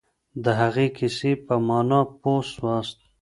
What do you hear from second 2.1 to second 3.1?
پوه سواست؟